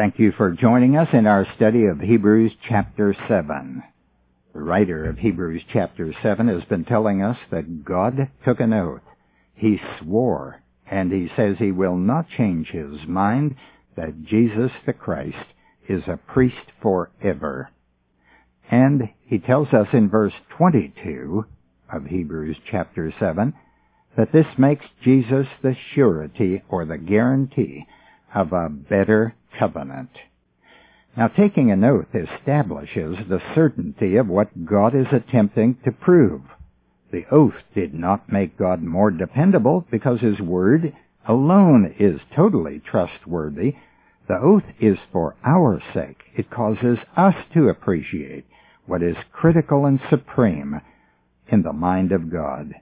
Thank 0.00 0.18
you 0.18 0.32
for 0.32 0.50
joining 0.52 0.96
us 0.96 1.08
in 1.12 1.26
our 1.26 1.46
study 1.56 1.84
of 1.84 2.00
Hebrews 2.00 2.52
chapter 2.66 3.14
7. 3.28 3.82
The 4.54 4.58
writer 4.58 5.04
of 5.04 5.18
Hebrews 5.18 5.60
chapter 5.70 6.14
7 6.22 6.48
has 6.48 6.64
been 6.64 6.86
telling 6.86 7.22
us 7.22 7.36
that 7.50 7.84
God 7.84 8.30
took 8.42 8.60
an 8.60 8.72
oath. 8.72 9.02
He 9.52 9.78
swore, 9.98 10.62
and 10.90 11.12
he 11.12 11.28
says 11.36 11.56
he 11.58 11.70
will 11.70 11.96
not 11.96 12.30
change 12.34 12.68
his 12.68 13.06
mind 13.06 13.56
that 13.94 14.24
Jesus 14.24 14.70
the 14.86 14.94
Christ 14.94 15.36
is 15.86 16.04
a 16.06 16.16
priest 16.16 16.72
forever. 16.80 17.68
And 18.70 19.10
he 19.26 19.38
tells 19.38 19.68
us 19.74 19.88
in 19.92 20.08
verse 20.08 20.32
22 20.56 21.44
of 21.92 22.06
Hebrews 22.06 22.56
chapter 22.70 23.12
7 23.20 23.52
that 24.16 24.32
this 24.32 24.46
makes 24.56 24.86
Jesus 25.04 25.46
the 25.62 25.76
surety 25.94 26.62
or 26.70 26.86
the 26.86 26.96
guarantee 26.96 27.84
of 28.34 28.54
a 28.54 28.70
better 28.70 29.34
covenant. 29.60 30.10
Now, 31.16 31.28
taking 31.28 31.70
an 31.70 31.84
oath 31.84 32.14
establishes 32.14 33.16
the 33.28 33.42
certainty 33.54 34.16
of 34.16 34.26
what 34.26 34.64
God 34.64 34.94
is 34.94 35.08
attempting 35.12 35.76
to 35.84 35.92
prove. 35.92 36.40
The 37.12 37.26
oath 37.30 37.62
did 37.74 37.92
not 37.92 38.32
make 38.32 38.56
God 38.56 38.82
more 38.82 39.10
dependable 39.10 39.86
because 39.90 40.20
his 40.20 40.40
word 40.40 40.94
alone 41.26 41.94
is 41.98 42.20
totally 42.34 42.80
trustworthy. 42.80 43.74
The 44.28 44.38
oath 44.38 44.64
is 44.80 44.96
for 45.12 45.34
our 45.44 45.82
sake. 45.92 46.22
It 46.36 46.50
causes 46.50 46.98
us 47.16 47.34
to 47.54 47.68
appreciate 47.68 48.46
what 48.86 49.02
is 49.02 49.16
critical 49.32 49.84
and 49.84 50.00
supreme 50.08 50.80
in 51.48 51.62
the 51.62 51.72
mind 51.72 52.12
of 52.12 52.32
God. 52.32 52.74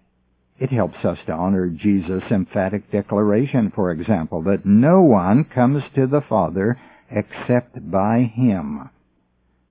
It 0.59 0.71
helps 0.71 1.05
us 1.05 1.19
to 1.27 1.33
honor 1.33 1.69
Jesus' 1.69 2.25
emphatic 2.31 2.91
declaration, 2.91 3.71
for 3.71 3.93
example, 3.93 4.43
that 4.43 4.67
no 4.67 5.03
one 5.03 5.45
comes 5.45 5.85
to 5.95 6.07
the 6.09 6.21
Father 6.21 6.77
except 7.11 7.91
by 7.91 8.23
Him. 8.23 8.91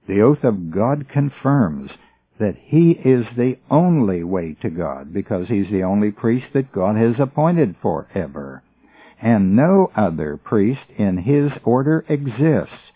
The 0.08 0.22
oath 0.22 0.46
of 0.46 0.72
God 0.72 1.10
confirms 1.10 1.92
that 2.40 2.56
He 2.56 2.92
is 2.92 3.26
the 3.36 3.58
only 3.70 4.24
way 4.24 4.56
to 4.62 4.70
God 4.70 5.14
because 5.14 5.50
He's 5.50 5.70
the 5.70 5.84
only 5.84 6.12
priest 6.12 6.48
that 6.54 6.72
God 6.72 6.96
has 6.96 7.20
appointed 7.20 7.76
forever. 7.82 8.64
And 9.22 9.56
no 9.56 9.92
other 9.96 10.38
priest 10.38 10.90
in 10.96 11.18
His 11.18 11.52
order 11.66 12.06
exists. 12.08 12.94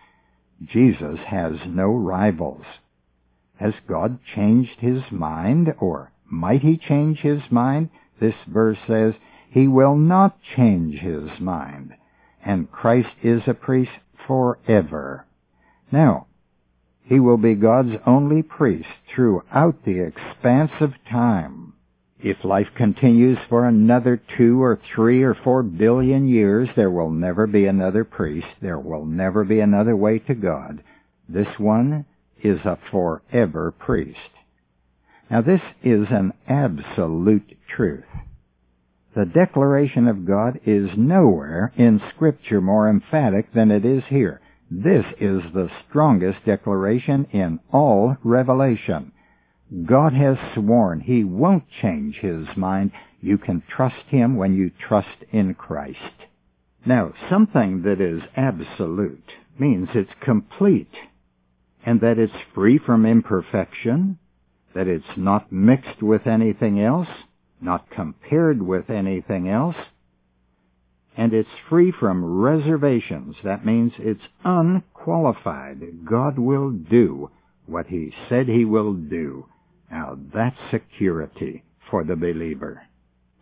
Jesus 0.64 1.20
has 1.28 1.54
no 1.66 1.88
rivals. 1.88 2.64
Has 3.60 3.74
God 3.88 4.20
changed 4.34 4.80
His 4.80 5.02
mind 5.12 5.74
or 5.80 6.11
might 6.32 6.62
he 6.62 6.78
change 6.78 7.20
his 7.20 7.42
mind? 7.52 7.90
This 8.20 8.36
verse 8.48 8.78
says, 8.88 9.14
he 9.50 9.68
will 9.68 9.96
not 9.96 10.38
change 10.56 11.00
his 11.00 11.30
mind. 11.40 11.94
And 12.44 12.72
Christ 12.72 13.10
is 13.22 13.42
a 13.48 13.54
priest 13.54 13.92
forever. 14.26 15.26
Now, 15.92 16.28
he 17.04 17.20
will 17.20 17.38
be 17.38 17.56
God's 17.56 17.98
only 18.06 18.42
priest 18.42 18.88
throughout 19.14 19.84
the 19.84 20.00
expanse 20.00 20.72
of 20.80 20.94
time. 21.10 21.74
If 22.24 22.46
life 22.46 22.68
continues 22.78 23.40
for 23.50 23.66
another 23.66 24.22
two 24.38 24.64
or 24.64 24.80
three 24.96 25.24
or 25.24 25.34
four 25.34 25.64
billion 25.64 26.28
years, 26.28 26.70
there 26.76 26.92
will 26.92 27.10
never 27.10 27.48
be 27.48 27.66
another 27.66 28.06
priest. 28.06 28.48
There 28.62 28.80
will 28.80 29.06
never 29.06 29.44
be 29.44 29.60
another 29.60 29.96
way 29.96 30.20
to 30.20 30.36
God. 30.36 30.84
This 31.28 31.60
one 31.60 32.06
is 32.42 32.60
a 32.64 32.78
forever 32.90 33.72
priest. 33.72 34.20
Now 35.32 35.40
this 35.40 35.62
is 35.82 36.08
an 36.10 36.34
absolute 36.46 37.58
truth. 37.74 38.04
The 39.16 39.26
declaration 39.26 40.10
of 40.10 40.26
God 40.26 40.60
is 40.66 40.90
nowhere 40.98 41.72
in 41.78 42.02
Scripture 42.14 42.60
more 42.60 42.90
emphatic 42.90 43.54
than 43.54 43.72
it 43.72 43.86
is 43.86 44.04
here. 44.10 44.42
This 44.70 45.06
is 45.22 45.42
the 45.54 45.70
strongest 45.88 46.44
declaration 46.46 47.28
in 47.32 47.62
all 47.72 48.18
Revelation. 48.26 49.14
God 49.86 50.12
has 50.12 50.36
sworn 50.54 51.00
He 51.00 51.24
won't 51.24 51.64
change 51.82 52.18
His 52.18 52.46
mind. 52.58 52.92
You 53.22 53.38
can 53.38 53.64
trust 53.74 54.04
Him 54.10 54.36
when 54.36 54.54
you 54.54 54.70
trust 54.86 55.24
in 55.32 55.54
Christ. 55.54 56.28
Now, 56.86 57.14
something 57.30 57.84
that 57.84 58.02
is 58.02 58.22
absolute 58.36 59.32
means 59.58 59.88
it's 59.94 60.12
complete 60.20 60.94
and 61.86 62.02
that 62.02 62.20
it's 62.20 62.34
free 62.54 62.78
from 62.78 63.06
imperfection 63.06 64.18
that 64.74 64.88
it's 64.88 65.18
not 65.18 65.52
mixed 65.52 66.02
with 66.02 66.28
anything 66.28 66.80
else, 66.82 67.08
not 67.60 67.90
compared 67.90 68.62
with 68.62 68.90
anything 68.90 69.48
else, 69.50 69.76
and 71.18 71.34
it's 71.34 71.50
free 71.70 71.92
from 71.92 72.40
reservations. 72.42 73.36
That 73.44 73.66
means 73.66 73.94
it's 73.98 74.28
unqualified. 74.44 76.06
God 76.06 76.40
will 76.40 76.72
do 76.72 77.30
what 77.66 77.88
He 77.88 78.14
said 78.30 78.48
He 78.48 78.66
will 78.66 78.94
do. 78.94 79.46
Now 79.92 80.18
that's 80.34 80.56
security 80.72 81.64
for 81.90 82.04
the 82.04 82.16
believer. 82.16 82.84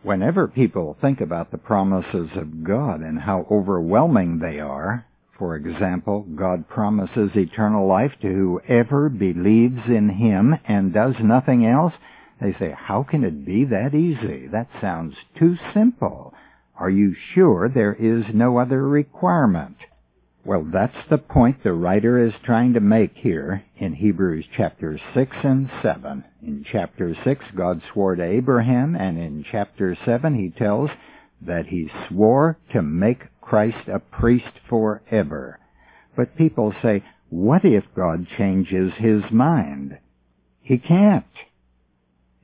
Whenever 0.02 0.48
people 0.48 0.96
think 1.00 1.20
about 1.20 1.50
the 1.50 1.58
promises 1.58 2.30
of 2.34 2.64
God 2.64 3.00
and 3.00 3.20
how 3.20 3.46
overwhelming 3.50 4.38
they 4.38 4.58
are, 4.58 5.06
for 5.40 5.56
example, 5.56 6.26
God 6.36 6.68
promises 6.68 7.30
eternal 7.34 7.88
life 7.88 8.12
to 8.20 8.28
whoever 8.28 9.08
believes 9.08 9.80
in 9.88 10.10
Him 10.10 10.54
and 10.68 10.92
does 10.92 11.14
nothing 11.18 11.64
else. 11.64 11.94
They 12.42 12.54
say, 12.58 12.74
how 12.76 13.04
can 13.04 13.24
it 13.24 13.46
be 13.46 13.64
that 13.64 13.94
easy? 13.94 14.48
That 14.48 14.68
sounds 14.82 15.14
too 15.38 15.56
simple. 15.72 16.34
Are 16.76 16.90
you 16.90 17.16
sure 17.34 17.70
there 17.70 17.94
is 17.94 18.24
no 18.34 18.58
other 18.58 18.86
requirement? 18.86 19.78
Well, 20.44 20.66
that's 20.70 21.08
the 21.08 21.16
point 21.16 21.64
the 21.64 21.72
writer 21.72 22.22
is 22.22 22.34
trying 22.44 22.74
to 22.74 22.80
make 22.80 23.14
here 23.14 23.64
in 23.78 23.94
Hebrews 23.94 24.44
chapter 24.54 25.00
6 25.14 25.36
and 25.42 25.70
7. 25.82 26.22
In 26.42 26.66
chapter 26.70 27.16
6, 27.24 27.44
God 27.56 27.80
swore 27.92 28.14
to 28.14 28.22
Abraham, 28.22 28.94
and 28.94 29.18
in 29.18 29.46
chapter 29.50 29.96
7, 30.04 30.34
he 30.34 30.50
tells 30.50 30.90
that 31.40 31.66
he 31.68 31.90
swore 32.08 32.58
to 32.72 32.82
make 32.82 33.22
Christ 33.50 33.88
a 33.88 33.98
priest 33.98 34.60
forever. 34.68 35.58
But 36.16 36.36
people 36.36 36.72
say, 36.82 37.02
what 37.30 37.64
if 37.64 37.82
God 37.96 38.28
changes 38.38 38.92
his 38.96 39.22
mind? 39.32 39.98
He 40.62 40.78
can't. 40.78 41.24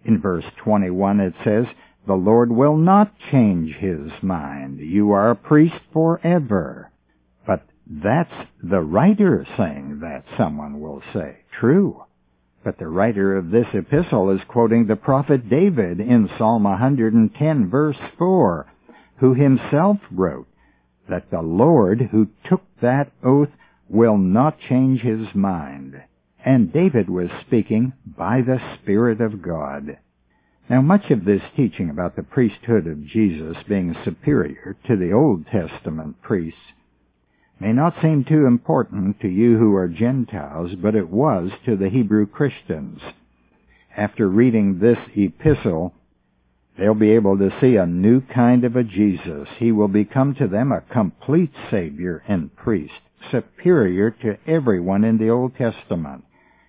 In 0.05 0.21
verse 0.21 0.45
21 0.65 1.21
it 1.21 1.35
says, 1.45 1.67
the 2.09 2.15
Lord 2.15 2.51
will 2.51 2.77
not 2.77 3.13
change 3.31 3.77
his 3.77 4.11
mind. 4.21 4.81
You 4.81 5.13
are 5.13 5.31
a 5.31 5.37
priest 5.37 5.77
forever. 5.93 6.91
But 7.47 7.63
that's 7.87 8.49
the 8.61 8.81
writer 8.81 9.47
saying 9.57 10.01
that, 10.01 10.25
someone 10.37 10.81
will 10.81 11.03
say. 11.15 11.37
True. 11.61 12.03
But 12.65 12.79
the 12.79 12.89
writer 12.89 13.37
of 13.37 13.51
this 13.51 13.69
epistle 13.73 14.31
is 14.31 14.41
quoting 14.49 14.89
the 14.89 14.97
prophet 14.97 15.49
David 15.49 16.01
in 16.01 16.29
Psalm 16.37 16.65
110 16.65 17.71
verse 17.71 17.97
4, 18.19 18.67
who 19.19 19.35
himself 19.35 19.99
wrote, 20.11 20.49
that 21.09 21.31
the 21.31 21.43
Lord 21.43 22.09
who 22.11 22.29
took 22.49 22.63
that 22.81 23.13
oath 23.23 23.51
will 23.89 24.19
not 24.19 24.59
change 24.59 25.01
his 25.01 25.35
mind. 25.35 26.03
And 26.45 26.73
David 26.73 27.09
was 27.09 27.31
speaking 27.41 27.93
by 28.05 28.41
the 28.41 28.61
Spirit 28.77 29.21
of 29.21 29.43
God. 29.43 29.99
Now 30.69 30.81
much 30.81 31.11
of 31.11 31.25
this 31.25 31.43
teaching 31.55 31.91
about 31.91 32.17
the 32.17 32.23
priesthood 32.23 32.87
of 32.87 33.07
Jesus 33.07 33.57
being 33.69 33.97
superior 34.05 34.77
to 34.87 34.97
the 34.97 35.13
Old 35.13 35.47
Testament 35.47 36.21
priests 36.23 36.73
may 37.59 37.73
not 37.73 37.95
seem 38.03 38.25
too 38.25 38.47
important 38.47 39.21
to 39.21 39.29
you 39.29 39.57
who 39.59 39.75
are 39.75 39.89
Gentiles, 39.89 40.73
but 40.75 40.95
it 40.95 41.09
was 41.09 41.51
to 41.65 41.77
the 41.77 41.89
Hebrew 41.89 42.27
Christians. 42.27 43.01
After 43.97 44.29
reading 44.29 44.79
this 44.79 44.99
epistle, 45.17 45.95
They'll 46.79 46.95
be 46.95 47.13
able 47.13 47.39
to 47.39 47.59
see 47.61 47.77
a 47.77 47.87
new 47.87 48.21
kind 48.21 48.65
of 48.65 48.77
a 48.77 48.85
Jesus. 48.85 49.49
He 49.59 49.73
will 49.73 49.89
become 49.89 50.35
to 50.35 50.47
them 50.47 50.73
a 50.73 50.83
complete 50.83 51.53
Savior 51.71 52.23
and 52.29 52.55
priest, 52.55 53.01
superior 53.31 54.11
to 54.11 54.37
everyone 54.47 55.05
in 55.05 55.17
the 55.17 55.31
Old 55.31 55.57
Testament. 55.57 56.25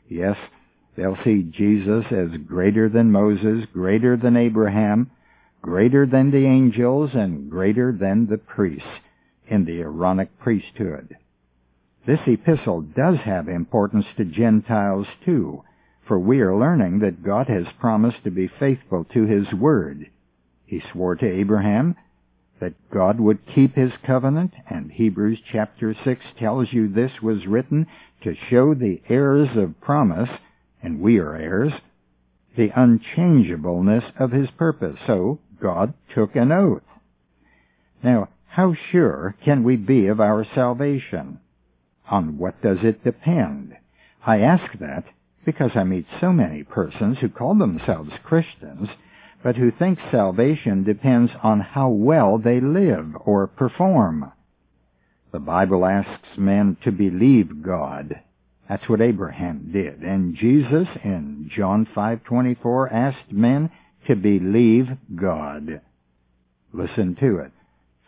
Yes, 0.08 0.38
they'll 0.96 1.18
see 1.24 1.44
Jesus 1.44 2.06
as 2.12 2.40
greater 2.48 2.88
than 2.88 3.12
Moses, 3.12 3.66
greater 3.74 4.16
than 4.16 4.38
Abraham, 4.38 5.12
greater 5.62 6.06
than 6.06 6.32
the 6.32 6.46
angels, 6.46 7.12
and 7.14 7.52
greater 7.52 7.92
than 7.92 8.28
the 8.28 8.38
priests 8.38 8.88
in 9.48 9.66
the 9.66 9.82
Aaronic 9.82 10.40
priesthood. 10.40 11.18
This 12.06 12.20
epistle 12.26 12.82
does 12.82 13.18
have 13.26 13.50
importance 13.50 14.06
to 14.16 14.24
Gentiles 14.24 15.08
too 15.26 15.64
for 16.08 16.18
we 16.18 16.40
are 16.42 16.56
learning 16.56 17.00
that 17.00 17.24
God 17.24 17.48
has 17.48 17.66
promised 17.80 18.24
to 18.24 18.32
be 18.32 18.50
faithful 18.60 19.06
to 19.14 19.26
His 19.26 19.52
word. 19.54 20.10
He 20.66 20.82
swore 20.92 21.16
to 21.16 21.26
Abraham 21.26 21.96
that 22.60 22.74
God 22.92 23.20
would 23.20 23.46
keep 23.54 23.76
His 23.76 23.92
covenant, 24.06 24.54
and 24.70 24.92
Hebrews 24.92 25.40
chapter 25.52 25.96
6 26.04 26.22
tells 26.40 26.74
you 26.74 26.88
this 26.88 27.22
was 27.22 27.46
written 27.46 27.88
to 28.24 28.36
show 28.50 28.74
the 28.74 29.02
heirs 29.10 29.50
of 29.56 29.80
promise, 29.82 30.30
and 30.82 31.00
we 31.00 31.20
are 31.20 31.36
heirs, 31.36 31.74
the 32.56 32.72
unchangeableness 32.76 34.06
of 34.18 34.32
His 34.32 34.50
purpose. 34.52 34.98
So 35.06 35.40
God 35.62 35.94
took 36.16 36.36
an 36.36 36.52
oath. 36.52 36.82
Now, 38.04 38.30
how 38.48 38.74
sure 38.92 39.36
can 39.44 39.64
we 39.64 39.76
be 39.76 40.08
of 40.08 40.20
our 40.20 40.46
salvation? 40.56 41.40
On 42.10 42.38
what 42.38 42.62
does 42.62 42.80
it 42.84 43.04
depend? 43.04 43.76
I 44.26 44.40
ask 44.40 44.80
that 44.80 45.06
because 45.48 45.72
I 45.76 45.86
meet 45.86 46.06
so 46.20 46.34
many 46.34 46.62
persons 46.62 47.20
who 47.20 47.30
call 47.30 47.56
themselves 47.56 48.12
Christians, 48.22 48.90
but 49.42 49.56
who 49.56 49.72
think 49.72 49.98
salvation 50.12 50.84
depends 50.84 51.32
on 51.42 51.62
how 51.62 51.88
well 51.88 52.38
they 52.38 52.60
live 52.60 53.16
or 53.24 53.48
perform. 53.48 54.34
The 55.32 55.40
Bible 55.40 55.86
asks 55.86 56.38
men 56.38 56.76
to 56.84 56.92
believe 56.92 57.64
God. 57.64 58.20
That's 58.68 58.90
what 58.90 59.00
Abraham 59.00 59.70
did. 59.72 60.02
And 60.04 60.36
Jesus 60.36 60.90
in 61.02 61.50
John 61.56 61.86
5:24 61.96 62.92
asked 62.92 63.32
men 63.32 63.70
to 64.06 64.18
believe 64.18 64.98
God. 65.16 65.80
Listen 66.74 67.16
to 67.22 67.38
it. 67.38 67.54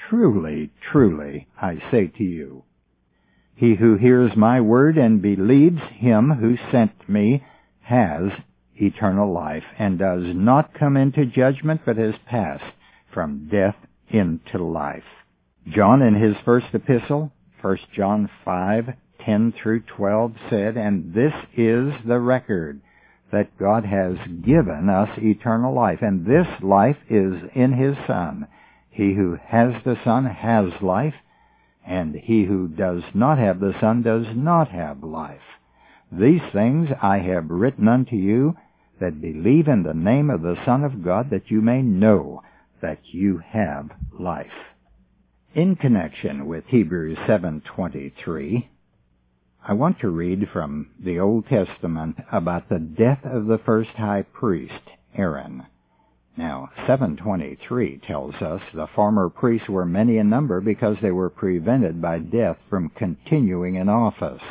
Truly, 0.09 0.71
truly, 0.91 1.47
I 1.61 1.81
say 1.89 2.07
to 2.07 2.23
you, 2.25 2.63
he 3.59 3.75
who 3.75 3.97
hears 3.97 4.31
my 4.37 4.61
word 4.61 4.97
and 4.97 5.21
believes 5.21 5.81
him 5.97 6.31
who 6.31 6.55
sent 6.71 7.09
me 7.09 7.43
has 7.81 8.31
eternal 8.77 9.33
life 9.33 9.65
and 9.77 9.99
does 9.99 10.23
not 10.33 10.73
come 10.73 10.95
into 10.95 11.25
judgment 11.25 11.81
but 11.85 11.97
has 11.97 12.15
passed 12.25 12.73
from 13.13 13.49
death 13.51 13.75
into 14.07 14.57
life. 14.57 15.03
John 15.67 16.01
in 16.01 16.15
his 16.15 16.37
first 16.45 16.67
epistle, 16.73 17.33
1 17.61 17.77
John 17.93 18.29
5, 18.45 18.93
10 19.25 19.53
through 19.61 19.81
12 19.81 20.35
said, 20.49 20.77
And 20.77 21.13
this 21.13 21.33
is 21.57 21.91
the 22.07 22.19
record, 22.19 22.79
that 23.33 23.57
God 23.59 23.83
has 23.83 24.15
given 24.41 24.87
us 24.89 25.09
eternal 25.17 25.75
life, 25.75 25.99
and 26.01 26.25
this 26.25 26.47
life 26.63 26.97
is 27.09 27.33
in 27.53 27.73
his 27.73 27.97
Son. 28.07 28.47
He 28.89 29.15
who 29.15 29.37
has 29.47 29.73
the 29.83 29.97
Son 30.05 30.25
has 30.25 30.81
life, 30.81 31.15
and 31.89 32.13
he 32.13 32.45
who 32.45 32.67
does 32.67 33.01
not 33.15 33.39
have 33.39 33.59
the 33.59 33.73
Son 33.81 34.03
does 34.03 34.27
not 34.35 34.69
have 34.69 35.03
life. 35.03 35.41
These 36.11 36.41
things 36.53 36.87
I 37.01 37.17
have 37.17 37.49
written 37.49 37.87
unto 37.87 38.15
you 38.15 38.55
that 38.99 39.19
believe 39.19 39.67
in 39.67 39.81
the 39.81 39.95
name 39.95 40.29
of 40.29 40.43
the 40.43 40.57
Son 40.65 40.83
of 40.83 41.03
God, 41.03 41.31
that 41.31 41.49
you 41.49 41.61
may 41.61 41.81
know 41.81 42.43
that 42.79 42.99
you 43.05 43.39
have 43.39 43.89
life. 44.17 44.47
In 45.55 45.75
connection 45.75 46.45
with 46.45 46.63
Hebrews 46.67 47.17
7:23, 47.25 48.69
I 49.67 49.73
want 49.73 49.99
to 49.99 50.09
read 50.09 50.47
from 50.53 50.91
the 50.99 51.19
Old 51.19 51.47
Testament 51.47 52.17
about 52.31 52.69
the 52.69 52.79
death 52.79 53.25
of 53.25 53.47
the 53.47 53.57
first 53.57 53.91
high 53.91 54.21
priest, 54.31 54.91
Aaron. 55.15 55.65
Now, 56.37 56.69
723 56.87 58.01
tells 58.07 58.35
us 58.35 58.61
the 58.73 58.87
former 58.95 59.29
priests 59.29 59.67
were 59.67 59.85
many 59.85 60.17
in 60.17 60.29
number 60.29 60.61
because 60.61 60.97
they 61.01 61.11
were 61.11 61.29
prevented 61.29 62.01
by 62.01 62.19
death 62.19 62.57
from 62.69 62.89
continuing 62.89 63.75
in 63.75 63.89
office. 63.89 64.41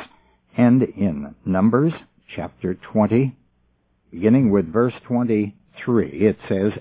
And 0.55 0.83
in 0.83 1.35
Numbers 1.45 1.93
chapter 2.35 2.75
20, 2.75 3.35
beginning 4.11 4.51
with 4.51 4.71
verse 4.71 4.93
23, 5.07 6.09
it 6.09 6.37
says, 6.47 6.73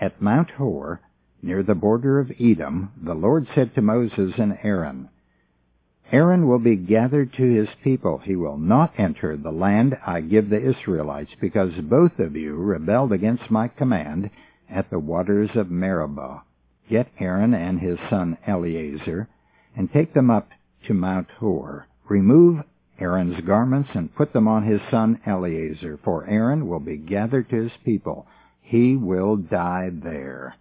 At 0.00 0.22
Mount 0.22 0.50
Hor, 0.52 1.00
near 1.42 1.62
the 1.62 1.74
border 1.74 2.18
of 2.18 2.32
Edom, 2.40 2.92
the 3.02 3.14
Lord 3.14 3.46
said 3.54 3.74
to 3.74 3.82
Moses 3.82 4.32
and 4.38 4.58
Aaron, 4.62 5.08
Aaron 6.14 6.46
will 6.46 6.60
be 6.60 6.76
gathered 6.76 7.32
to 7.32 7.42
his 7.42 7.68
people. 7.82 8.18
He 8.18 8.36
will 8.36 8.56
not 8.56 8.92
enter 8.96 9.36
the 9.36 9.50
land 9.50 9.98
I 10.06 10.20
give 10.20 10.48
the 10.48 10.60
Israelites, 10.60 11.32
because 11.40 11.72
both 11.82 12.20
of 12.20 12.36
you 12.36 12.54
rebelled 12.54 13.10
against 13.10 13.50
my 13.50 13.66
command 13.66 14.30
at 14.70 14.90
the 14.90 15.00
waters 15.00 15.50
of 15.56 15.72
Meribah. 15.72 16.44
Get 16.88 17.08
Aaron 17.18 17.52
and 17.52 17.80
his 17.80 17.98
son 18.08 18.38
Eleazar, 18.46 19.28
and 19.76 19.92
take 19.92 20.14
them 20.14 20.30
up 20.30 20.50
to 20.86 20.94
Mount 20.94 21.26
Hor. 21.40 21.88
Remove 22.08 22.62
Aaron's 23.00 23.40
garments 23.40 23.90
and 23.92 24.14
put 24.14 24.32
them 24.32 24.46
on 24.46 24.62
his 24.62 24.82
son 24.92 25.18
Eleazar, 25.26 25.98
for 26.04 26.28
Aaron 26.28 26.68
will 26.68 26.78
be 26.78 26.96
gathered 26.96 27.50
to 27.50 27.56
his 27.56 27.72
people. 27.84 28.24
He 28.62 28.94
will 28.94 29.34
die 29.34 29.90
there. 29.92 30.54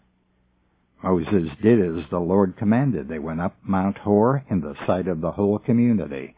Moses 1.03 1.49
did 1.61 1.81
as 1.81 2.09
the 2.09 2.19
Lord 2.19 2.55
commanded. 2.55 3.09
They 3.09 3.19
went 3.19 3.41
up 3.41 3.57
Mount 3.61 3.97
Hor 3.97 4.45
in 4.49 4.61
the 4.61 4.75
sight 4.87 5.09
of 5.09 5.19
the 5.19 5.33
whole 5.33 5.59
community. 5.59 6.33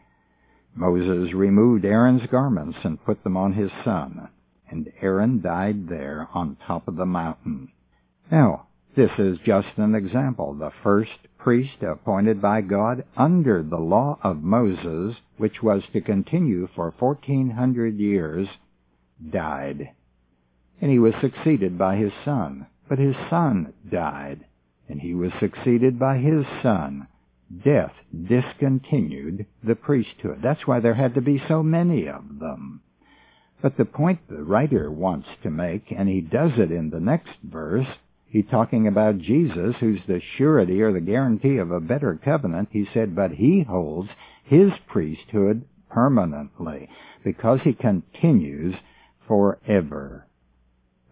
Moses 0.74 1.32
removed 1.32 1.84
Aaron's 1.84 2.26
garments 2.26 2.78
and 2.82 3.02
put 3.04 3.22
them 3.22 3.36
on 3.36 3.52
his 3.52 3.70
son, 3.84 4.28
and 4.68 4.92
Aaron 5.00 5.40
died 5.40 5.86
there 5.88 6.28
on 6.34 6.56
top 6.66 6.88
of 6.88 6.96
the 6.96 7.06
mountain. 7.06 7.68
Now, 8.28 8.66
this 8.96 9.12
is 9.18 9.38
just 9.46 9.68
an 9.76 9.94
example. 9.94 10.52
The 10.52 10.72
first 10.82 11.28
priest 11.38 11.84
appointed 11.84 12.42
by 12.42 12.60
God 12.62 13.04
under 13.16 13.62
the 13.62 13.78
law 13.78 14.18
of 14.24 14.42
Moses, 14.42 15.14
which 15.36 15.62
was 15.62 15.84
to 15.92 16.00
continue 16.00 16.68
for 16.74 16.92
1400 16.98 17.94
years, 17.98 18.48
died. 19.30 19.90
And 20.80 20.90
he 20.90 20.98
was 20.98 21.14
succeeded 21.20 21.78
by 21.78 21.96
his 21.96 22.12
son. 22.24 22.66
But 22.88 22.98
his 22.98 23.16
son 23.30 23.72
died 23.88 24.44
and 24.88 25.00
he 25.00 25.14
was 25.14 25.32
succeeded 25.40 25.98
by 25.98 26.18
his 26.18 26.44
son. 26.62 27.08
Death 27.64 27.92
discontinued 28.28 29.46
the 29.62 29.76
priesthood. 29.76 30.40
That's 30.42 30.66
why 30.66 30.80
there 30.80 30.94
had 30.94 31.14
to 31.14 31.20
be 31.20 31.42
so 31.46 31.62
many 31.62 32.08
of 32.08 32.38
them. 32.40 32.80
But 33.62 33.76
the 33.76 33.84
point 33.84 34.28
the 34.28 34.42
writer 34.42 34.90
wants 34.90 35.28
to 35.42 35.50
make, 35.50 35.90
and 35.90 36.08
he 36.08 36.20
does 36.20 36.52
it 36.58 36.70
in 36.70 36.90
the 36.90 37.00
next 37.00 37.34
verse, 37.42 37.86
he's 38.28 38.44
talking 38.50 38.86
about 38.86 39.18
Jesus, 39.18 39.76
who's 39.80 40.00
the 40.06 40.20
surety 40.36 40.82
or 40.82 40.92
the 40.92 41.00
guarantee 41.00 41.56
of 41.56 41.70
a 41.70 41.80
better 41.80 42.20
covenant. 42.22 42.68
He 42.72 42.86
said, 42.92 43.14
but 43.14 43.32
he 43.32 43.62
holds 43.62 44.10
his 44.44 44.72
priesthood 44.86 45.64
permanently 45.88 46.88
because 47.24 47.60
he 47.62 47.72
continues 47.72 48.74
forever. 49.26 50.26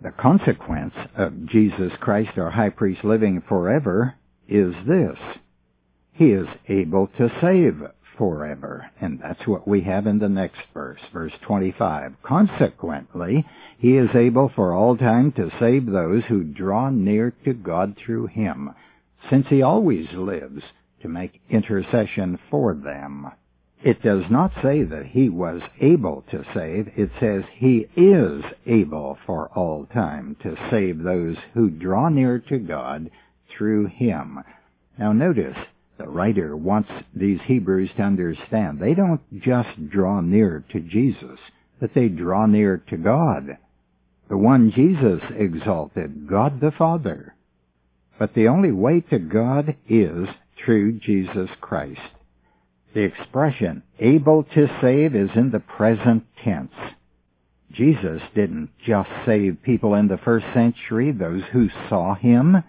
The 0.05 0.11
consequence 0.11 0.93
of 1.17 1.47
Jesus 1.47 1.91
Christ, 1.99 2.37
our 2.37 2.51
high 2.51 2.69
priest, 2.69 3.05
living 3.05 3.41
forever 3.41 4.17
is 4.47 4.75
this. 4.87 5.17
He 6.13 6.27
is 6.27 6.47
able 6.69 7.07
to 7.17 7.33
save 7.41 7.83
forever. 8.19 8.91
And 9.01 9.19
that's 9.19 9.47
what 9.47 9.67
we 9.67 9.81
have 9.81 10.07
in 10.07 10.19
the 10.19 10.29
next 10.29 10.61
verse, 10.75 11.01
verse 11.11 11.33
25. 11.41 12.17
Consequently, 12.23 13.47
he 13.79 13.97
is 13.97 14.15
able 14.15 14.51
for 14.55 14.75
all 14.75 14.95
time 14.95 15.33
to 15.33 15.51
save 15.59 15.87
those 15.87 16.25
who 16.27 16.45
draw 16.45 16.91
near 16.91 17.33
to 17.47 17.55
God 17.55 17.97
through 17.97 18.27
him, 18.27 18.75
since 19.31 19.47
he 19.49 19.63
always 19.63 20.13
lives 20.13 20.63
to 21.01 21.09
make 21.09 21.41
intercession 21.49 22.39
for 22.51 22.75
them. 22.75 23.33
It 23.85 24.01
does 24.01 24.25
not 24.31 24.51
say 24.63 24.83
that 24.83 25.05
he 25.05 25.29
was 25.29 25.61
able 25.79 26.25
to 26.31 26.43
save. 26.55 26.91
It 26.97 27.11
says 27.21 27.45
he 27.53 27.87
is 27.95 28.43
able 28.65 29.19
for 29.27 29.49
all 29.49 29.85
time 29.93 30.37
to 30.43 30.57
save 30.71 31.03
those 31.03 31.37
who 31.53 31.69
draw 31.69 32.09
near 32.09 32.39
to 32.49 32.59
God 32.59 33.11
through 33.51 33.89
him. 33.89 34.43
Now 34.99 35.13
notice, 35.13 35.59
the 35.99 36.09
writer 36.09 36.57
wants 36.57 36.89
these 37.15 37.41
Hebrews 37.45 37.91
to 37.99 38.05
understand 38.05 38.81
they 38.81 38.95
don't 38.95 39.21
just 39.43 39.91
draw 39.91 40.23
near 40.23 40.65
to 40.73 40.81
Jesus, 40.81 41.39
but 41.79 41.93
they 41.93 42.09
draw 42.09 42.47
near 42.47 42.79
to 42.89 42.97
God. 42.97 43.59
The 44.31 44.39
one 44.39 44.73
Jesus 44.73 45.21
exalted, 45.37 46.27
God 46.27 46.59
the 46.59 46.73
Father. 46.73 47.35
But 48.19 48.33
the 48.33 48.49
only 48.49 48.73
way 48.73 49.03
to 49.11 49.19
God 49.19 49.77
is 49.87 50.27
through 50.57 51.01
Jesus 51.01 51.51
Christ. 51.61 52.01
The 52.95 53.03
expression 53.03 53.83
able 53.99 54.45
to 54.55 54.69
save 54.81 55.17
is 55.17 55.31
in 55.35 55.51
the 55.51 55.59
present 55.59 56.25
tense. 56.45 56.73
Jesus 57.73 58.23
didn't 58.37 58.71
just 58.87 59.11
save 59.27 59.65
people 59.65 59.95
in 59.95 60.07
the 60.07 60.17
first 60.19 60.47
century, 60.55 61.11
those 61.11 61.43
who 61.53 61.69
saw 61.89 62.15
him. 62.15 62.63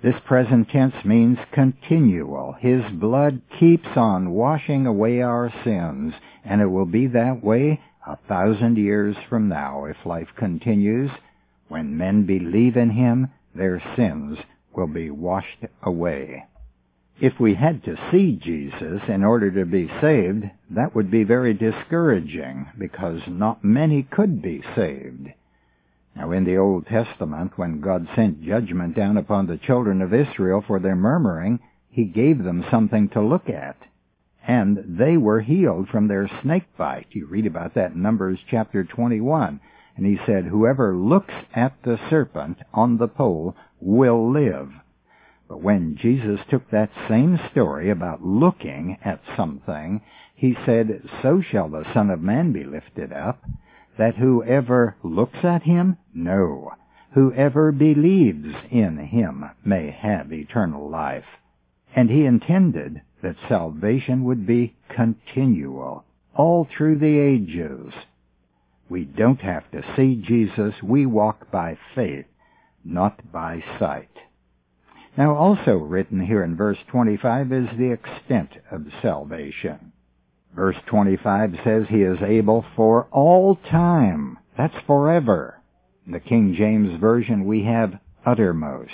This 0.00 0.14
present 0.24 0.68
tense 0.68 1.04
means 1.04 1.38
continual. 1.50 2.52
His 2.52 2.84
blood 2.92 3.42
keeps 3.58 3.88
on 3.96 4.30
washing 4.30 4.86
away 4.86 5.22
our 5.22 5.52
sins, 5.64 6.14
and 6.44 6.60
it 6.60 6.66
will 6.66 6.86
be 6.86 7.08
that 7.08 7.42
way 7.42 7.80
a 8.06 8.16
thousand 8.28 8.78
years 8.78 9.16
from 9.28 9.48
now 9.48 9.86
if 9.86 10.06
life 10.06 10.28
continues. 10.36 11.10
When 11.66 11.96
men 11.96 12.26
believe 12.26 12.76
in 12.76 12.90
him, 12.90 13.28
their 13.56 13.82
sins 13.96 14.38
will 14.72 14.86
be 14.86 15.10
washed 15.10 15.64
away. 15.82 16.44
If 17.20 17.40
we 17.40 17.54
had 17.54 17.82
to 17.82 17.96
see 18.12 18.38
Jesus 18.40 19.02
in 19.08 19.24
order 19.24 19.50
to 19.50 19.66
be 19.66 19.90
saved, 20.00 20.44
that 20.70 20.94
would 20.94 21.10
be 21.10 21.24
very 21.24 21.52
discouraging 21.52 22.68
because 22.78 23.22
not 23.26 23.64
many 23.64 24.04
could 24.04 24.40
be 24.40 24.62
saved. 24.76 25.28
Now 26.14 26.30
in 26.30 26.44
the 26.44 26.58
Old 26.58 26.86
Testament, 26.86 27.58
when 27.58 27.80
God 27.80 28.06
sent 28.14 28.44
judgment 28.44 28.94
down 28.94 29.16
upon 29.16 29.48
the 29.48 29.56
children 29.58 30.00
of 30.00 30.14
Israel 30.14 30.62
for 30.64 30.78
their 30.78 30.94
murmuring, 30.94 31.58
He 31.90 32.04
gave 32.04 32.44
them 32.44 32.64
something 32.70 33.08
to 33.08 33.20
look 33.20 33.48
at. 33.48 33.76
And 34.46 34.98
they 34.98 35.16
were 35.16 35.40
healed 35.40 35.88
from 35.88 36.06
their 36.06 36.30
snake 36.42 36.68
bite. 36.76 37.08
You 37.10 37.26
read 37.26 37.46
about 37.46 37.74
that 37.74 37.92
in 37.92 38.02
Numbers 38.02 38.38
chapter 38.48 38.84
21. 38.84 39.58
And 39.96 40.06
He 40.06 40.20
said, 40.24 40.44
whoever 40.44 40.96
looks 40.96 41.34
at 41.52 41.74
the 41.82 41.98
serpent 42.08 42.58
on 42.72 42.98
the 42.98 43.08
pole 43.08 43.56
will 43.80 44.30
live. 44.30 44.70
But 45.48 45.62
when 45.62 45.96
Jesus 45.96 46.40
took 46.50 46.68
that 46.70 46.90
same 47.08 47.40
story 47.50 47.88
about 47.88 48.22
looking 48.22 48.98
at 49.02 49.22
something, 49.34 50.02
he 50.34 50.54
said, 50.66 51.08
So 51.22 51.40
shall 51.40 51.70
the 51.70 51.90
Son 51.94 52.10
of 52.10 52.20
Man 52.20 52.52
be 52.52 52.64
lifted 52.64 53.14
up, 53.14 53.42
that 53.96 54.16
whoever 54.16 54.96
looks 55.02 55.42
at 55.42 55.62
him, 55.62 55.96
no, 56.12 56.72
whoever 57.12 57.72
believes 57.72 58.54
in 58.70 58.98
him 58.98 59.46
may 59.64 59.90
have 59.90 60.32
eternal 60.32 60.88
life. 60.88 61.24
And 61.96 62.10
he 62.10 62.26
intended 62.26 63.00
that 63.22 63.36
salvation 63.48 64.24
would 64.24 64.46
be 64.46 64.76
continual, 64.90 66.04
all 66.34 66.64
through 66.66 66.98
the 66.98 67.18
ages. 67.18 67.94
We 68.90 69.04
don't 69.04 69.40
have 69.40 69.70
to 69.70 69.82
see 69.96 70.14
Jesus, 70.14 70.82
we 70.82 71.06
walk 71.06 71.50
by 71.50 71.78
faith, 71.94 72.26
not 72.84 73.32
by 73.32 73.64
sight. 73.78 74.10
Now 75.18 75.34
also 75.34 75.78
written 75.78 76.20
here 76.24 76.44
in 76.44 76.54
verse 76.54 76.78
25 76.92 77.52
is 77.52 77.68
the 77.76 77.90
extent 77.90 78.50
of 78.70 78.86
salvation. 79.02 79.90
Verse 80.54 80.76
25 80.86 81.56
says 81.64 81.86
he 81.88 82.02
is 82.02 82.22
able 82.22 82.64
for 82.76 83.08
all 83.10 83.56
time. 83.56 84.38
That's 84.56 84.76
forever. 84.86 85.60
In 86.06 86.12
the 86.12 86.20
King 86.20 86.54
James 86.56 87.00
Version 87.00 87.46
we 87.46 87.64
have 87.64 87.98
uttermost. 88.24 88.92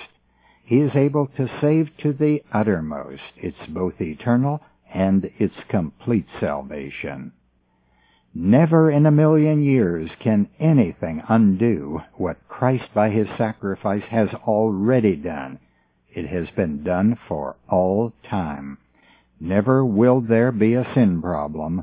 He 0.65 0.77
is 0.77 0.93
able 0.97 1.27
to 1.37 1.47
save 1.61 1.95
to 1.99 2.15
the 2.15 2.43
uttermost. 2.51 3.35
It's 3.37 3.67
both 3.69 4.01
eternal 4.01 4.63
and 4.95 5.31
it's 5.39 5.53
complete 5.69 6.27
salvation. 6.41 7.33
Never 8.35 8.91
in 8.91 9.05
a 9.05 9.11
million 9.11 9.63
years 9.63 10.09
can 10.21 10.49
anything 10.59 11.23
undo 11.29 12.01
what 12.15 12.49
Christ 12.49 12.95
by 12.95 13.11
his 13.11 13.29
sacrifice 13.37 14.05
has 14.05 14.31
already 14.47 15.17
done. 15.17 15.59
It 16.15 16.29
has 16.29 16.49
been 16.55 16.85
done 16.85 17.19
for 17.29 17.57
all 17.69 18.13
time. 18.31 18.79
Never 19.41 19.85
will 19.85 20.21
there 20.21 20.53
be 20.53 20.75
a 20.75 20.87
sin 20.95 21.21
problem 21.21 21.83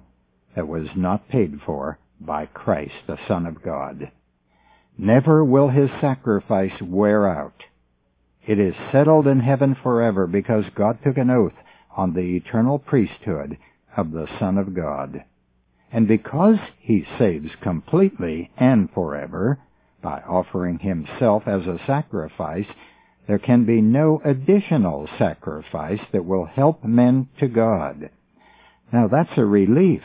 that 0.56 0.68
was 0.68 0.88
not 0.96 1.28
paid 1.28 1.60
for 1.66 2.00
by 2.20 2.46
Christ, 2.46 2.94
the 3.08 3.18
Son 3.28 3.46
of 3.46 3.62
God. 3.62 4.12
Never 4.98 5.44
will 5.44 5.70
his 5.70 5.90
sacrifice 6.00 6.82
wear 6.82 7.28
out. 7.28 7.64
It 8.46 8.58
is 8.58 8.74
settled 8.92 9.28
in 9.28 9.42
heaven 9.42 9.76
forever 9.76 10.28
because 10.28 10.66
God 10.76 11.00
took 11.04 11.18
an 11.18 11.30
oath 11.30 11.54
on 11.96 12.14
the 12.14 12.38
eternal 12.38 12.80
priesthood 12.80 13.58
of 13.98 14.12
the 14.12 14.28
Son 14.40 14.58
of 14.58 14.74
God. 14.74 15.26
And 15.92 16.08
because 16.08 16.58
he 16.80 17.06
saves 17.20 17.52
completely 17.62 18.50
and 18.58 18.90
forever 18.92 19.60
by 20.02 20.22
offering 20.22 20.80
himself 20.80 21.44
as 21.48 21.68
a 21.68 21.80
sacrifice, 21.86 22.68
there 23.28 23.40
can 23.40 23.66
be 23.66 23.82
no 23.82 24.22
additional 24.26 25.08
sacrifice 25.18 26.00
that 26.12 26.26
will 26.26 26.46
help 26.46 26.84
men 26.84 27.30
to 27.40 27.48
God. 27.48 28.10
Now 28.92 29.08
that's 29.08 29.38
a 29.38 29.46
relief, 29.46 30.02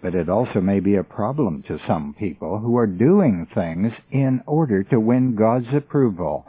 but 0.00 0.14
it 0.14 0.28
also 0.28 0.60
may 0.60 0.80
be 0.80 0.96
a 0.96 1.04
problem 1.04 1.62
to 1.68 1.78
some 1.86 2.14
people 2.18 2.58
who 2.58 2.76
are 2.76 2.86
doing 2.86 3.46
things 3.54 3.92
in 4.10 4.42
order 4.46 4.82
to 4.84 4.98
win 5.00 5.34
God's 5.34 5.72
approval. 5.74 6.46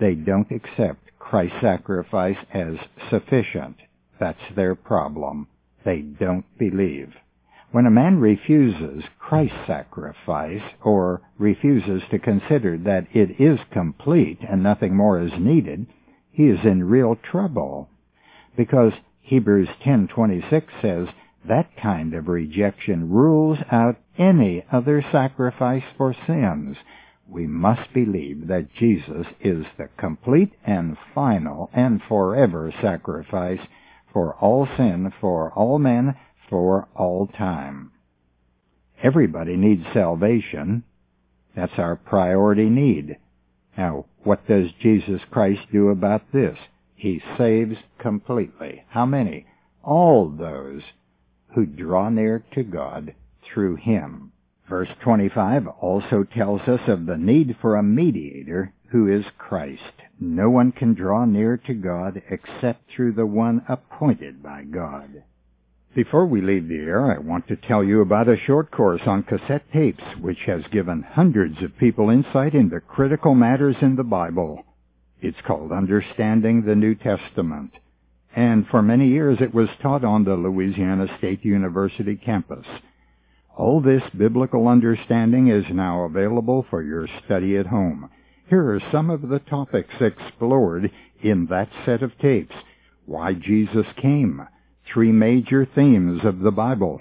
They 0.00 0.14
don't 0.14 0.50
accept 0.50 1.18
Christ's 1.18 1.60
sacrifice 1.60 2.36
as 2.52 2.76
sufficient. 3.10 3.76
That's 4.20 4.54
their 4.54 4.74
problem 4.74 5.48
they 5.84 6.00
don't 6.00 6.44
believe. 6.58 7.14
When 7.70 7.84
a 7.84 7.90
man 7.90 8.18
refuses 8.18 9.04
Christ's 9.18 9.66
sacrifice 9.66 10.62
or 10.82 11.20
refuses 11.36 12.02
to 12.10 12.18
consider 12.18 12.78
that 12.78 13.06
it 13.12 13.38
is 13.38 13.60
complete 13.70 14.38
and 14.40 14.62
nothing 14.62 14.96
more 14.96 15.20
is 15.20 15.38
needed, 15.38 15.86
he 16.30 16.48
is 16.48 16.64
in 16.64 16.88
real 16.88 17.14
trouble 17.16 17.90
because 18.56 18.94
Hebrews 19.20 19.68
10:26 19.84 20.80
says 20.80 21.08
that 21.44 21.76
kind 21.76 22.14
of 22.14 22.28
rejection 22.28 23.10
rules 23.10 23.58
out 23.70 23.96
any 24.16 24.64
other 24.72 25.02
sacrifice 25.02 25.84
for 25.96 26.14
sins. 26.26 26.78
We 27.28 27.46
must 27.46 27.92
believe 27.92 28.46
that 28.46 28.72
Jesus 28.72 29.26
is 29.40 29.66
the 29.76 29.88
complete 29.98 30.54
and 30.64 30.96
final 31.14 31.68
and 31.74 32.02
forever 32.02 32.72
sacrifice 32.80 33.60
for 34.10 34.34
all 34.36 34.66
sin, 34.66 35.12
for 35.20 35.52
all 35.52 35.78
men, 35.78 36.16
for 36.48 36.88
all 36.94 37.26
time. 37.26 37.90
Everybody 39.02 39.56
needs 39.56 39.84
salvation. 39.92 40.82
That's 41.54 41.78
our 41.78 41.96
priority 41.96 42.68
need. 42.68 43.16
Now, 43.76 44.06
what 44.24 44.46
does 44.48 44.72
Jesus 44.80 45.20
Christ 45.30 45.62
do 45.70 45.88
about 45.88 46.32
this? 46.32 46.58
He 46.96 47.22
saves 47.36 47.76
completely. 47.98 48.84
How 48.88 49.06
many? 49.06 49.46
All 49.84 50.28
those 50.28 50.82
who 51.54 51.64
draw 51.64 52.08
near 52.08 52.44
to 52.54 52.62
God 52.64 53.14
through 53.42 53.76
Him. 53.76 54.32
Verse 54.68 54.88
25 55.02 55.66
also 55.80 56.24
tells 56.24 56.62
us 56.62 56.88
of 56.88 57.06
the 57.06 57.16
need 57.16 57.56
for 57.60 57.76
a 57.76 57.82
mediator 57.82 58.72
who 58.90 59.06
is 59.06 59.24
Christ. 59.38 60.02
No 60.20 60.50
one 60.50 60.72
can 60.72 60.94
draw 60.94 61.24
near 61.24 61.56
to 61.56 61.74
God 61.74 62.20
except 62.28 62.90
through 62.90 63.12
the 63.12 63.26
one 63.26 63.64
appointed 63.68 64.42
by 64.42 64.64
God. 64.64 65.22
Before 65.98 66.26
we 66.26 66.40
leave 66.40 66.68
the 66.68 66.78
air, 66.78 67.10
I 67.10 67.18
want 67.18 67.48
to 67.48 67.56
tell 67.56 67.82
you 67.82 68.02
about 68.02 68.28
a 68.28 68.36
short 68.36 68.70
course 68.70 69.00
on 69.04 69.24
cassette 69.24 69.64
tapes 69.72 70.04
which 70.20 70.38
has 70.46 70.62
given 70.70 71.02
hundreds 71.02 71.60
of 71.60 71.76
people 71.76 72.08
insight 72.08 72.54
into 72.54 72.80
critical 72.80 73.34
matters 73.34 73.74
in 73.82 73.96
the 73.96 74.04
Bible. 74.04 74.64
It's 75.20 75.40
called 75.44 75.72
Understanding 75.72 76.62
the 76.62 76.76
New 76.76 76.94
Testament. 76.94 77.72
And 78.36 78.64
for 78.68 78.80
many 78.80 79.08
years 79.08 79.38
it 79.40 79.52
was 79.52 79.70
taught 79.82 80.04
on 80.04 80.22
the 80.22 80.36
Louisiana 80.36 81.08
State 81.18 81.44
University 81.44 82.14
campus. 82.14 82.66
All 83.56 83.80
this 83.80 84.04
biblical 84.16 84.68
understanding 84.68 85.48
is 85.48 85.64
now 85.68 86.02
available 86.02 86.64
for 86.70 86.80
your 86.80 87.08
study 87.24 87.56
at 87.56 87.66
home. 87.66 88.08
Here 88.48 88.72
are 88.72 88.92
some 88.92 89.10
of 89.10 89.28
the 89.28 89.40
topics 89.40 89.94
explored 90.00 90.92
in 91.20 91.46
that 91.46 91.70
set 91.84 92.04
of 92.04 92.16
tapes. 92.18 92.54
Why 93.04 93.32
Jesus 93.32 93.86
came, 94.00 94.46
three 94.92 95.12
major 95.12 95.66
themes 95.74 96.24
of 96.24 96.40
the 96.40 96.50
Bible, 96.50 97.00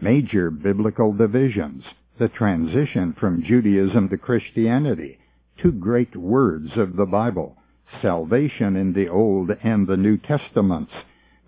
major 0.00 0.50
biblical 0.50 1.12
divisions, 1.12 1.84
the 2.18 2.28
transition 2.28 3.14
from 3.18 3.44
Judaism 3.44 4.08
to 4.08 4.18
Christianity, 4.18 5.18
two 5.62 5.72
great 5.72 6.16
words 6.16 6.70
of 6.76 6.96
the 6.96 7.06
Bible, 7.06 7.56
salvation 8.02 8.76
in 8.76 8.92
the 8.92 9.08
Old 9.08 9.50
and 9.62 9.86
the 9.86 9.96
New 9.96 10.16
Testaments, 10.16 10.92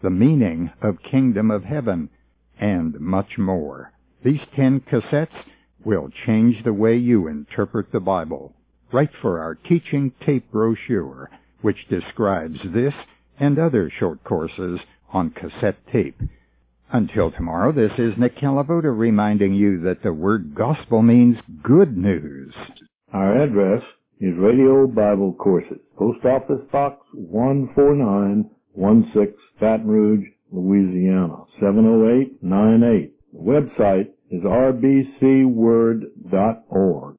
the 0.03 0.11
meaning 0.11 0.71
of 0.81 1.03
kingdom 1.03 1.51
of 1.51 1.65
heaven, 1.65 2.09
and 2.59 2.99
much 3.01 3.39
more. 3.39 3.93
These 4.23 4.41
ten 4.55 4.81
cassettes 4.81 5.45
will 5.85 6.11
change 6.27 6.63
the 6.63 6.73
way 6.73 6.97
you 6.97 7.27
interpret 7.27 7.91
the 7.91 8.01
Bible. 8.01 8.53
Write 8.93 9.11
for 9.21 9.41
our 9.41 9.55
teaching 9.55 10.13
tape 10.25 10.51
brochure, 10.53 11.31
which 11.63 11.89
describes 11.89 12.59
this 12.65 12.95
and 13.39 13.59
other 13.59 13.91
short 13.99 14.23
courses 14.25 14.81
on 15.13 15.31
cassette 15.31 15.79
tape. 15.93 16.21
Until 16.93 17.31
tomorrow, 17.31 17.71
this 17.73 17.93
is 17.99 18.19
Nick 18.19 18.37
Calavoda 18.37 18.97
reminding 18.97 19.55
you 19.55 19.81
that 19.83 20.03
the 20.03 20.13
word 20.13 20.55
gospel 20.55 21.03
means 21.03 21.37
good 21.63 21.97
news. 21.97 22.55
Our 23.13 23.43
address 23.43 23.83
is 24.21 24.37
Radio 24.37 24.87
Bible 24.87 25.33
Courses, 25.35 25.79
Post 25.97 26.25
Office 26.25 26.63
Box 26.73 27.05
14916, 27.13 29.35
Baton 29.61 29.87
Rouge, 29.87 30.27
Louisiana, 30.53 31.45
70898. 31.61 33.15
The 33.33 33.39
website 33.39 34.09
is 34.31 34.43
rbcword.org. 34.43 37.17